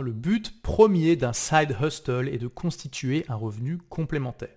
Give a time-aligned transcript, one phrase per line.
[0.00, 4.56] Le but premier d'un side hustle est de constituer un revenu complémentaire.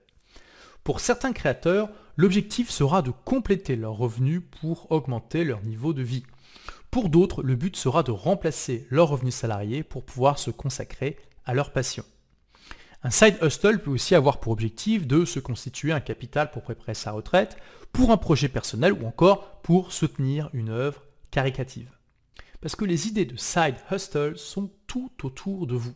[0.85, 6.23] Pour certains créateurs, l'objectif sera de compléter leurs revenus pour augmenter leur niveau de vie.
[6.89, 11.53] Pour d'autres, le but sera de remplacer leurs revenus salariés pour pouvoir se consacrer à
[11.53, 12.05] leur passion.
[13.03, 16.93] Un side hustle peut aussi avoir pour objectif de se constituer un capital pour préparer
[16.93, 17.57] sa retraite,
[17.91, 21.91] pour un projet personnel ou encore pour soutenir une œuvre caricative.
[22.61, 24.71] Parce que les idées de side hustle sont
[25.23, 25.93] autour de vous.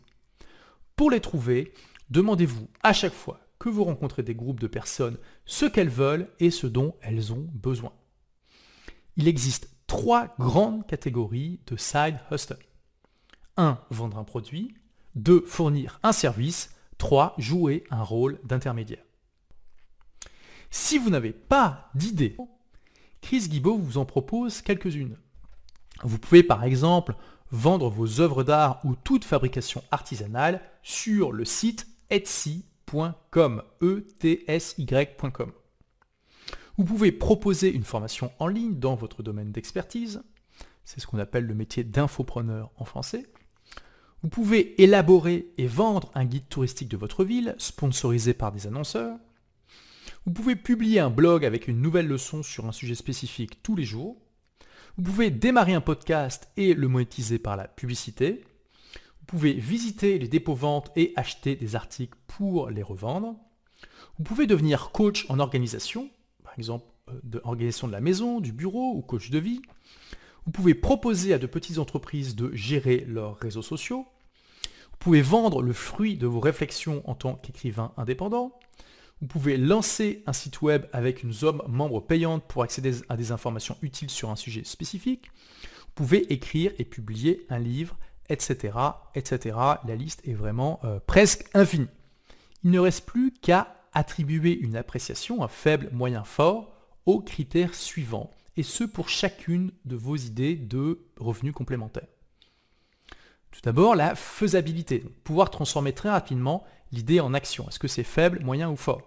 [0.96, 1.72] Pour les trouver,
[2.10, 6.50] demandez-vous à chaque fois que vous rencontrez des groupes de personnes ce qu'elles veulent et
[6.50, 7.92] ce dont elles ont besoin.
[9.16, 12.58] Il existe trois grandes catégories de side hustle.
[13.56, 13.78] 1.
[13.90, 14.74] Vendre un produit.
[15.16, 15.42] 2.
[15.46, 16.74] Fournir un service.
[16.98, 17.34] 3.
[17.38, 19.04] Jouer un rôle d'intermédiaire.
[20.70, 22.36] Si vous n'avez pas d'idée,
[23.20, 25.16] Chris Guibault vous en propose quelques-unes.
[26.02, 27.14] Vous pouvez par exemple
[27.52, 33.62] vendre vos œuvres d'art ou toute fabrication artisanale sur le site etsy.com.
[33.74, 34.04] E
[36.76, 40.22] vous pouvez proposer une formation en ligne dans votre domaine d'expertise.
[40.84, 43.26] C'est ce qu'on appelle le métier d'infopreneur en français.
[44.22, 49.18] Vous pouvez élaborer et vendre un guide touristique de votre ville, sponsorisé par des annonceurs.
[50.24, 53.84] Vous pouvez publier un blog avec une nouvelle leçon sur un sujet spécifique tous les
[53.84, 54.16] jours.
[54.96, 58.44] Vous pouvez démarrer un podcast et le monétiser par la publicité.
[58.94, 63.36] Vous pouvez visiter les dépôts-ventes et acheter des articles pour les revendre.
[64.18, 66.10] Vous pouvez devenir coach en organisation,
[66.42, 69.62] par exemple euh, de organisation de la maison, du bureau ou coach de vie.
[70.44, 74.06] Vous pouvez proposer à de petites entreprises de gérer leurs réseaux sociaux.
[74.90, 78.58] Vous pouvez vendre le fruit de vos réflexions en tant qu'écrivain indépendant.
[79.20, 83.32] Vous pouvez lancer un site web avec une zone membre payante pour accéder à des
[83.32, 85.30] informations utiles sur un sujet spécifique.
[85.62, 87.98] Vous pouvez écrire et publier un livre,
[88.30, 88.72] etc.
[89.14, 89.58] etc.
[89.86, 91.88] La liste est vraiment euh, presque infinie.
[92.64, 96.72] Il ne reste plus qu'à attribuer une appréciation, un faible, moyen, fort,
[97.04, 102.08] aux critères suivants, et ce pour chacune de vos idées de revenus complémentaires.
[103.50, 105.00] Tout d'abord, la faisabilité.
[105.24, 107.68] pouvoir transformer très rapidement l'idée en action.
[107.68, 109.02] Est-ce que c'est faible, moyen ou fort?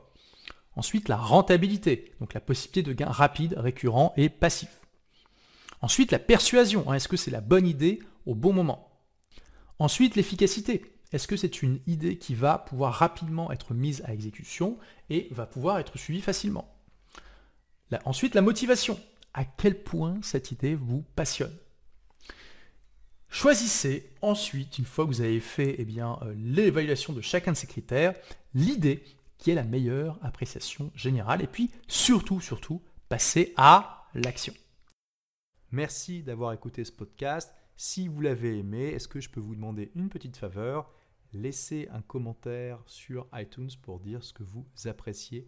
[0.76, 4.80] Ensuite, la rentabilité, donc la possibilité de gains rapides, récurrents et passifs.
[5.82, 8.90] Ensuite, la persuasion, hein, est-ce que c'est la bonne idée au bon moment?
[9.80, 10.86] Ensuite, l'efficacité.
[11.12, 14.78] Est-ce que c'est une idée qui va pouvoir rapidement être mise à exécution
[15.10, 16.74] et va pouvoir être suivie facilement?
[18.06, 19.00] Ensuite, la motivation.
[19.36, 21.56] À quel point cette idée vous passionne?
[23.34, 27.58] Choisissez ensuite, une fois que vous avez fait eh bien, euh, l'évaluation de chacun de
[27.58, 28.14] ces critères,
[28.54, 29.04] l'idée
[29.40, 31.42] qui est la meilleure appréciation générale.
[31.42, 32.80] Et puis, surtout, surtout,
[33.10, 34.54] passer à l'action.
[35.72, 37.52] Merci d'avoir écouté ce podcast.
[37.76, 40.92] Si vous l'avez aimé, est-ce que je peux vous demander une petite faveur?
[41.34, 45.48] Laissez un commentaire sur iTunes pour dire ce que vous appréciez